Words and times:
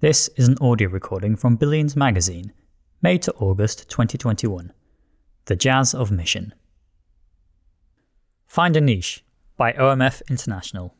This 0.00 0.28
is 0.34 0.48
an 0.48 0.56
audio 0.62 0.88
recording 0.88 1.36
from 1.36 1.56
Billions 1.56 1.94
Magazine, 1.94 2.54
made 3.02 3.20
to 3.20 3.34
August 3.34 3.90
2021. 3.90 4.72
The 5.44 5.56
Jazz 5.56 5.92
of 5.92 6.10
Mission. 6.10 6.54
Find 8.46 8.78
a 8.78 8.80
Niche 8.80 9.22
by 9.58 9.74
OMF 9.74 10.22
International. 10.30 10.94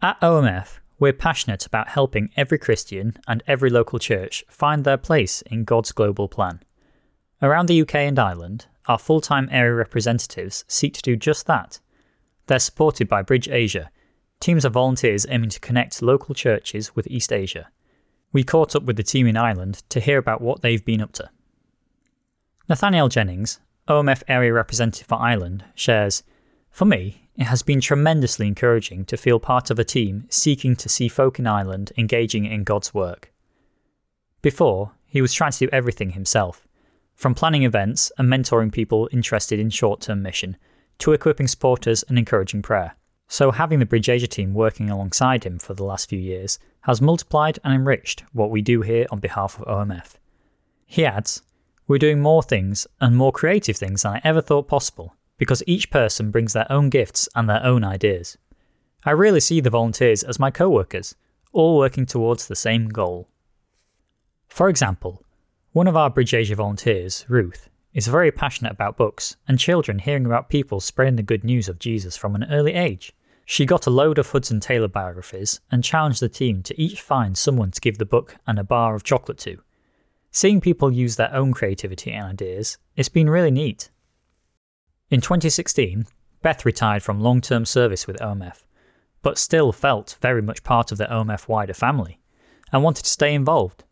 At 0.00 0.20
OMF, 0.20 0.78
we're 1.00 1.12
passionate 1.12 1.66
about 1.66 1.88
helping 1.88 2.30
every 2.36 2.58
Christian 2.58 3.16
and 3.26 3.42
every 3.48 3.70
local 3.70 3.98
church 3.98 4.44
find 4.48 4.84
their 4.84 4.96
place 4.96 5.42
in 5.42 5.64
God's 5.64 5.90
global 5.90 6.28
plan. 6.28 6.62
Around 7.42 7.66
the 7.66 7.82
UK 7.82 7.96
and 7.96 8.20
Ireland, 8.20 8.66
our 8.86 9.00
full 9.00 9.20
time 9.20 9.48
area 9.50 9.74
representatives 9.74 10.64
seek 10.68 10.94
to 10.94 11.02
do 11.02 11.16
just 11.16 11.46
that. 11.46 11.80
They're 12.46 12.60
supported 12.60 13.08
by 13.08 13.22
Bridge 13.22 13.48
Asia, 13.48 13.90
teams 14.38 14.64
of 14.64 14.74
volunteers 14.74 15.26
aiming 15.28 15.50
to 15.50 15.58
connect 15.58 16.00
local 16.02 16.36
churches 16.36 16.94
with 16.94 17.08
East 17.08 17.32
Asia 17.32 17.66
we 18.32 18.44
caught 18.44 18.76
up 18.76 18.84
with 18.84 18.96
the 18.96 19.02
team 19.02 19.26
in 19.26 19.36
Ireland 19.36 19.82
to 19.88 20.00
hear 20.00 20.18
about 20.18 20.40
what 20.40 20.62
they've 20.62 20.84
been 20.84 21.00
up 21.00 21.12
to. 21.12 21.30
Nathaniel 22.68 23.08
Jennings, 23.08 23.60
OMF 23.88 24.22
area 24.28 24.52
representative 24.52 25.06
for 25.06 25.18
Ireland, 25.18 25.64
shares 25.74 26.22
For 26.70 26.84
me, 26.84 27.28
it 27.36 27.44
has 27.44 27.62
been 27.62 27.80
tremendously 27.80 28.46
encouraging 28.46 29.04
to 29.06 29.16
feel 29.16 29.40
part 29.40 29.70
of 29.70 29.78
a 29.78 29.84
team 29.84 30.26
seeking 30.28 30.76
to 30.76 30.88
see 30.88 31.08
folk 31.08 31.38
in 31.38 31.46
Ireland 31.46 31.92
engaging 31.96 32.44
in 32.44 32.64
God's 32.64 32.94
work. 32.94 33.32
Before, 34.42 34.92
he 35.06 35.20
was 35.20 35.32
trying 35.32 35.52
to 35.52 35.66
do 35.66 35.68
everything 35.72 36.10
himself, 36.10 36.68
from 37.14 37.34
planning 37.34 37.64
events 37.64 38.12
and 38.16 38.28
mentoring 38.28 38.72
people 38.72 39.08
interested 39.12 39.58
in 39.58 39.70
short 39.70 40.02
term 40.02 40.22
mission, 40.22 40.56
to 40.98 41.12
equipping 41.12 41.48
supporters 41.48 42.04
and 42.04 42.18
encouraging 42.18 42.62
prayer. 42.62 42.94
So, 43.32 43.52
having 43.52 43.78
the 43.78 43.86
Bridge 43.86 44.08
Asia 44.08 44.26
team 44.26 44.54
working 44.54 44.90
alongside 44.90 45.44
him 45.44 45.60
for 45.60 45.72
the 45.72 45.84
last 45.84 46.08
few 46.08 46.18
years 46.18 46.58
has 46.80 47.00
multiplied 47.00 47.60
and 47.62 47.72
enriched 47.72 48.24
what 48.32 48.50
we 48.50 48.60
do 48.60 48.82
here 48.82 49.06
on 49.12 49.20
behalf 49.20 49.56
of 49.56 49.66
OMF. 49.66 50.14
He 50.84 51.06
adds, 51.06 51.42
We're 51.86 51.98
doing 51.98 52.20
more 52.20 52.42
things 52.42 52.88
and 53.00 53.16
more 53.16 53.30
creative 53.30 53.76
things 53.76 54.02
than 54.02 54.14
I 54.14 54.20
ever 54.24 54.40
thought 54.40 54.66
possible 54.66 55.14
because 55.38 55.62
each 55.68 55.92
person 55.92 56.32
brings 56.32 56.54
their 56.54 56.66
own 56.72 56.90
gifts 56.90 57.28
and 57.36 57.48
their 57.48 57.64
own 57.64 57.84
ideas. 57.84 58.36
I 59.04 59.12
really 59.12 59.38
see 59.38 59.60
the 59.60 59.70
volunteers 59.70 60.24
as 60.24 60.40
my 60.40 60.50
co 60.50 60.68
workers, 60.68 61.14
all 61.52 61.78
working 61.78 62.06
towards 62.06 62.48
the 62.48 62.56
same 62.56 62.88
goal. 62.88 63.28
For 64.48 64.68
example, 64.68 65.22
one 65.70 65.86
of 65.86 65.96
our 65.96 66.10
Bridge 66.10 66.34
Asia 66.34 66.56
volunteers, 66.56 67.26
Ruth, 67.28 67.68
is 67.94 68.08
very 68.08 68.32
passionate 68.32 68.72
about 68.72 68.96
books 68.96 69.36
and 69.46 69.56
children 69.56 70.00
hearing 70.00 70.26
about 70.26 70.48
people 70.48 70.80
spreading 70.80 71.14
the 71.14 71.22
good 71.22 71.44
news 71.44 71.68
of 71.68 71.78
Jesus 71.78 72.16
from 72.16 72.34
an 72.34 72.46
early 72.50 72.74
age. 72.74 73.12
She 73.50 73.66
got 73.66 73.88
a 73.88 73.90
load 73.90 74.18
of 74.18 74.30
Hudson 74.30 74.60
Taylor 74.60 74.86
biographies 74.86 75.60
and 75.72 75.82
challenged 75.82 76.20
the 76.20 76.28
team 76.28 76.62
to 76.62 76.80
each 76.80 77.00
find 77.00 77.36
someone 77.36 77.72
to 77.72 77.80
give 77.80 77.98
the 77.98 78.04
book 78.04 78.36
and 78.46 78.60
a 78.60 78.62
bar 78.62 78.94
of 78.94 79.02
chocolate 79.02 79.38
to. 79.38 79.58
Seeing 80.30 80.60
people 80.60 80.92
use 80.92 81.16
their 81.16 81.34
own 81.34 81.52
creativity 81.52 82.12
and 82.12 82.26
ideas, 82.26 82.78
it's 82.94 83.08
been 83.08 83.28
really 83.28 83.50
neat. 83.50 83.90
In 85.10 85.20
2016, 85.20 86.06
Beth 86.42 86.64
retired 86.64 87.02
from 87.02 87.18
long 87.18 87.40
term 87.40 87.64
service 87.64 88.06
with 88.06 88.20
OMF, 88.20 88.62
but 89.20 89.36
still 89.36 89.72
felt 89.72 90.16
very 90.20 90.42
much 90.42 90.62
part 90.62 90.92
of 90.92 90.98
the 90.98 91.06
OMF 91.06 91.48
wider 91.48 91.74
family 91.74 92.20
and 92.70 92.84
wanted 92.84 93.02
to 93.02 93.10
stay 93.10 93.34
involved. 93.34 93.82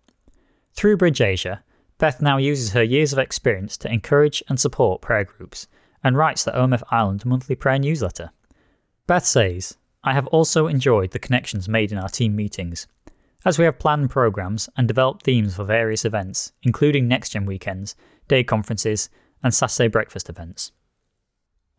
Through 0.75 0.99
Bridge 0.99 1.21
Asia, 1.21 1.65
Beth 1.99 2.23
now 2.23 2.37
uses 2.37 2.75
her 2.75 2.83
years 2.85 3.13
of 3.13 3.19
experience 3.19 3.77
to 3.79 3.93
encourage 3.93 4.41
and 4.49 4.61
support 4.61 5.03
prayer 5.03 5.25
groups 5.25 5.67
and 6.05 6.17
writes 6.17 6.45
the 6.45 6.53
OMF 6.53 6.85
Ireland 6.93 7.27
monthly 7.27 7.57
prayer 7.57 7.81
newsletter. 7.81 8.31
Beth 9.09 9.25
says, 9.25 9.79
I 10.05 10.13
have 10.13 10.27
also 10.27 10.67
enjoyed 10.67 11.13
the 11.13 11.19
connections 11.19 11.67
made 11.67 11.93
in 11.93 11.97
our 11.97 12.11
team 12.11 12.37
meetings, 12.37 12.87
as 13.43 13.59
we 13.59 13.65
have 13.65 13.79
planned 13.79 14.11
programs 14.11 14.69
and 14.77 14.87
developed 14.87 15.23
themes 15.23 15.57
for 15.57 15.65
various 15.65 16.05
events, 16.05 16.53
including 16.63 17.09
Next 17.09 17.31
Gen 17.31 17.47
weekends, 17.47 17.97
day 18.29 18.45
conferences, 18.45 19.09
and 19.43 19.55
Saturday 19.55 19.89
breakfast 19.89 20.29
events. 20.29 20.73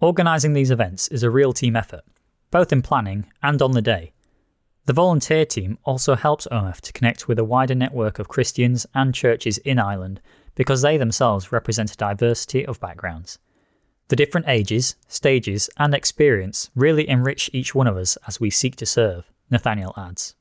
Organising 0.01 0.53
these 0.53 0.71
events 0.71 1.07
is 1.09 1.21
a 1.21 1.29
real 1.29 1.53
team 1.53 1.75
effort, 1.75 2.01
both 2.49 2.73
in 2.73 2.81
planning 2.81 3.27
and 3.43 3.61
on 3.61 3.73
the 3.73 3.81
day. 3.83 4.11
The 4.85 4.93
volunteer 4.93 5.45
team 5.45 5.77
also 5.83 6.15
helps 6.15 6.47
OMF 6.51 6.81
to 6.81 6.93
connect 6.93 7.27
with 7.27 7.37
a 7.37 7.43
wider 7.43 7.75
network 7.75 8.17
of 8.17 8.27
Christians 8.27 8.87
and 8.95 9.13
churches 9.13 9.59
in 9.59 9.77
Ireland 9.77 10.19
because 10.55 10.81
they 10.81 10.97
themselves 10.97 11.51
represent 11.51 11.93
a 11.93 11.97
diversity 11.97 12.65
of 12.65 12.79
backgrounds. 12.79 13.37
The 14.09 14.15
different 14.15 14.47
ages, 14.49 14.95
stages, 15.07 15.69
and 15.77 15.93
experience 15.93 16.71
really 16.75 17.07
enrich 17.07 17.49
each 17.53 17.75
one 17.75 17.87
of 17.87 17.95
us 17.95 18.17
as 18.27 18.39
we 18.39 18.49
seek 18.49 18.75
to 18.77 18.85
serve, 18.85 19.31
Nathaniel 19.51 19.93
adds. 19.95 20.35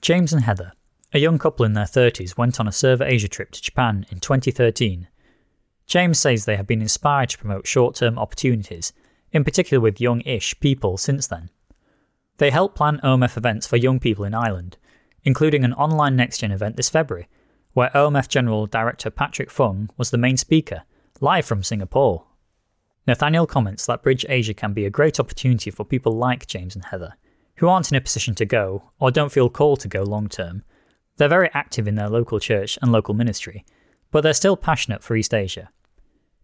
James 0.00 0.32
and 0.32 0.42
Heather, 0.42 0.72
a 1.12 1.20
young 1.20 1.38
couple 1.38 1.64
in 1.64 1.74
their 1.74 1.84
30s, 1.84 2.36
went 2.36 2.58
on 2.58 2.66
a 2.66 2.72
Serve 2.72 3.00
Asia 3.00 3.28
trip 3.28 3.52
to 3.52 3.62
Japan 3.62 4.04
in 4.10 4.18
2013. 4.18 5.06
James 5.86 6.18
says 6.18 6.44
they 6.44 6.56
have 6.56 6.66
been 6.66 6.82
inspired 6.82 7.28
to 7.30 7.38
promote 7.38 7.68
short 7.68 7.94
term 7.94 8.18
opportunities, 8.18 8.92
in 9.30 9.44
particular 9.44 9.80
with 9.80 10.00
young 10.00 10.20
ish 10.22 10.58
people 10.58 10.98
since 10.98 11.28
then. 11.28 11.50
They 12.38 12.50
help 12.50 12.74
plan 12.74 13.00
OMF 13.04 13.36
events 13.36 13.68
for 13.68 13.76
young 13.76 14.00
people 14.00 14.24
in 14.24 14.34
Ireland, 14.34 14.78
including 15.22 15.64
an 15.64 15.74
online 15.74 16.16
Next 16.16 16.38
Gen 16.38 16.50
event 16.50 16.76
this 16.76 16.90
February, 16.90 17.28
where 17.72 17.90
OMF 17.90 18.26
General 18.26 18.66
Director 18.66 19.10
Patrick 19.10 19.50
Fung 19.50 19.90
was 19.96 20.10
the 20.10 20.18
main 20.18 20.36
speaker, 20.36 20.82
live 21.20 21.46
from 21.46 21.62
Singapore. 21.62 22.24
Nathaniel 23.06 23.46
comments 23.46 23.84
that 23.86 24.02
Bridge 24.02 24.24
Asia 24.28 24.54
can 24.54 24.72
be 24.72 24.86
a 24.86 24.90
great 24.90 25.20
opportunity 25.20 25.70
for 25.70 25.84
people 25.84 26.12
like 26.12 26.46
James 26.46 26.74
and 26.74 26.86
Heather, 26.86 27.14
who 27.56 27.68
aren't 27.68 27.90
in 27.90 27.96
a 27.96 28.00
position 28.00 28.34
to 28.36 28.46
go 28.46 28.90
or 28.98 29.10
don't 29.10 29.32
feel 29.32 29.50
called 29.50 29.80
to 29.80 29.88
go 29.88 30.02
long 30.02 30.28
term. 30.28 30.62
They're 31.16 31.28
very 31.28 31.50
active 31.52 31.86
in 31.86 31.96
their 31.96 32.08
local 32.08 32.40
church 32.40 32.78
and 32.80 32.90
local 32.90 33.14
ministry, 33.14 33.64
but 34.10 34.22
they're 34.22 34.32
still 34.32 34.56
passionate 34.56 35.02
for 35.02 35.16
East 35.16 35.34
Asia. 35.34 35.70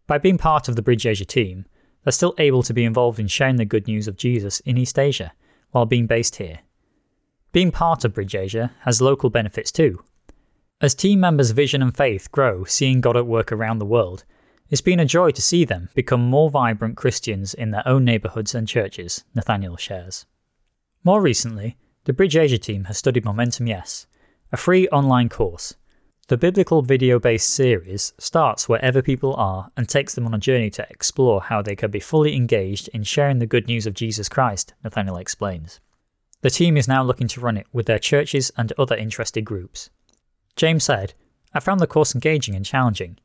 By 0.07 0.19
being 0.19 0.39
part 0.39 0.69
of 0.69 0.77
the 0.77 0.83
Bridge 0.83 1.07
Asia 1.07 1.25
team, 1.25 1.65
they're 2.05 2.13
still 2.13 2.35
able 2.39 2.63
to 2.65 2.75
be 2.75 2.85
involved 2.85 3.19
in 3.19 3.29
sharing 3.29 3.57
the 3.57 3.65
good 3.65 3.87
news 3.87 4.07
of 4.07 4.17
Jesus 4.17 4.61
in 4.61 4.77
East 4.77 4.99
Asia 4.99 5.33
while 5.71 5.87
being 5.87 6.07
based 6.07 6.37
here. 6.37 6.61
Being 7.53 7.73
part 7.73 8.05
of 8.05 8.15
Bridge 8.15 8.35
Asia 8.35 8.73
has 8.81 9.01
local 9.01 9.31
benefits 9.31 9.73
too. 9.73 10.03
As 10.81 10.95
team 10.95 11.21
members' 11.21 11.51
vision 11.51 11.83
and 11.83 11.97
faith 11.97 12.31
grow 12.31 12.65
seeing 12.65 13.01
God 13.01 13.17
at 13.17 13.27
work 13.27 13.51
around 13.51 13.79
the 13.79 13.87
world, 13.87 14.25
it's 14.71 14.81
been 14.81 15.01
a 15.01 15.05
joy 15.05 15.33
to 15.33 15.43
see 15.43 15.65
them 15.65 15.89
become 15.95 16.23
more 16.23 16.49
vibrant 16.49 16.97
Christians 16.97 17.55
in 17.55 17.73
their 17.73 17.87
own 17.87 18.05
neighbourhoods 18.05 18.55
and 18.55 18.69
churches, 18.69 19.25
Nathaniel 19.35 19.77
shares. 19.77 20.27
More 21.03 21.21
recently, 21.21 21.77
the 22.05 22.13
Bridge 22.13 22.37
Asia 22.37 22.59
team 22.59 22.85
has 22.85 22.97
studied 22.97 23.25
Momentum 23.25 23.67
Yes, 23.67 24.07
a 24.53 24.57
free 24.57 24.89
online 24.89 25.29
course. 25.29 25.75
The 26.29 26.37
biblical 26.37 26.83
video 26.83 27.19
based 27.19 27.51
series 27.51 28.13
starts 28.17 28.69
wherever 28.69 29.03
people 29.03 29.35
are 29.35 29.69
and 29.77 29.89
takes 29.89 30.15
them 30.15 30.25
on 30.25 30.35
a 30.35 30.39
journey 30.39 30.71
to 30.71 30.87
explore 30.89 31.43
how 31.43 31.63
they 31.63 31.75
can 31.75 31.91
be 31.91 31.99
fully 31.99 32.37
engaged 32.37 32.89
in 32.95 33.03
sharing 33.03 33.41
the 33.41 33.47
good 33.47 33.67
news 33.67 33.89
of 33.89 33.95
Jesus 33.95 34.29
Christ, 34.29 34.75
Nathaniel 34.85 35.17
explains. 35.17 35.81
The 36.43 36.51
team 36.51 36.77
is 36.77 36.87
now 36.87 37.03
looking 37.03 37.27
to 37.29 37.41
run 37.41 37.57
it 37.57 37.67
with 37.73 37.87
their 37.87 37.99
churches 37.99 38.53
and 38.57 38.73
other 38.79 38.97
interested 38.97 39.45
groups. 39.45 39.91
James 40.55 40.85
said, 40.85 41.15
I 41.53 41.59
found 41.59 41.81
the 41.81 41.89
course 41.89 42.15
engaging 42.15 42.55
and 42.55 42.65
challenging 42.65 43.19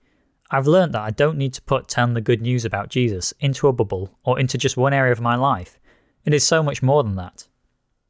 I've 0.51 0.67
learned 0.67 0.93
that 0.93 1.01
I 1.01 1.09
don't 1.09 1.37
need 1.37 1.53
to 1.55 1.61
put 1.61 1.87
telling 1.87 2.13
the 2.13 2.21
good 2.21 2.41
news 2.41 2.65
about 2.65 2.89
Jesus 2.89 3.33
into 3.39 3.67
a 3.67 3.73
bubble 3.73 4.17
or 4.23 4.39
into 4.39 4.57
just 4.57 4.77
one 4.77 4.93
area 4.93 5.11
of 5.11 5.19
my 5.19 5.35
life. 5.35 5.79
It 6.23 6.33
is 6.33 6.45
so 6.45 6.61
much 6.61 6.83
more 6.83 7.03
than 7.03 7.15
that. 7.15 7.47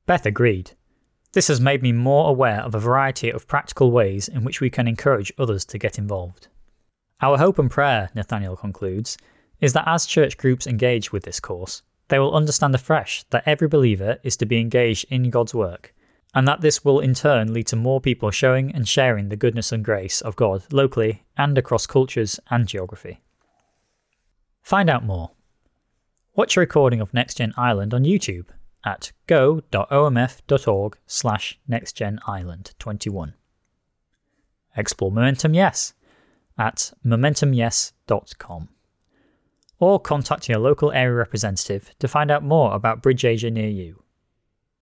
Beth 0.06 0.25
agreed. 0.25 0.72
This 1.31 1.47
has 1.47 1.62
made 1.62 1.81
me 1.81 1.91
more 1.91 2.29
aware 2.29 2.62
of 2.62 2.75
a 2.75 2.79
variety 2.79 3.29
of 3.29 3.47
practical 3.47 3.91
ways 3.91 4.28
in 4.28 4.44
which 4.44 4.59
we 4.59 4.69
can 4.69 4.88
encourage 4.88 5.34
others 5.38 5.66
to 5.66 5.78
get 5.78 5.97
involved. 5.97 6.47
Our 7.22 7.38
hope 7.38 7.57
and 7.57 7.72
prayer, 7.72 8.09
Nathaniel 8.13 8.57
concludes, 8.57 9.17
is 9.62 9.72
that 9.73 9.88
as 9.88 10.06
church 10.06 10.38
groups 10.38 10.67
engage 10.67 11.13
with 11.13 11.23
this 11.23 11.40
course, 11.40 11.81
they 12.09 12.19
will 12.19 12.35
understand 12.35 12.75
afresh 12.75 13.23
that 13.29 13.44
every 13.46 13.67
believer 13.67 14.17
is 14.23 14.38
to 14.38 14.46
be 14.46 14.59
engaged 14.59 15.06
in 15.09 15.29
God's 15.29 15.53
work 15.53 15.94
and 16.35 16.46
that 16.46 16.59
this 16.59 16.84
will 16.84 17.00
in 17.00 17.13
turn 17.13 17.53
lead 17.53 17.66
to 17.68 17.78
more 17.78 18.01
people 18.01 18.29
showing 18.29 18.70
and 18.76 18.87
sharing 18.87 19.29
the 19.29 19.37
goodness 19.37 19.72
and 19.72 19.85
grace 19.85 20.20
of 20.20 20.35
God 20.35 20.64
locally 20.72 21.23
and 21.37 21.58
across 21.58 21.87
cultures 21.87 22.41
and 22.52 22.67
geography. 22.67 23.22
Find 24.61 24.90
out 24.90 25.05
more. 25.05 25.32
Watch 26.35 26.58
a 26.58 26.59
recording 26.59 26.99
of 26.99 27.14
NextGen 27.14 27.53
Ireland 27.55 27.93
on 27.93 28.03
YouTube 28.03 28.47
at 28.84 29.14
go.omf.org 29.28 30.97
slash 31.08 31.59
nextgenireland21. 31.70 33.34
Explore 34.76 35.11
Momentum 35.11 35.53
Yes 35.53 35.93
at 36.58 36.91
momentumyes.com. 37.05 38.70
Or 39.79 39.99
contact 39.99 40.49
your 40.49 40.59
local 40.59 40.91
area 40.91 41.16
representative 41.16 41.91
to 41.99 42.08
find 42.08 42.29
out 42.29 42.43
more 42.43 42.73
about 42.73 43.02
Bridge 43.02 43.23
Asia 43.23 43.49
near 43.49 43.70
you. 43.70 44.04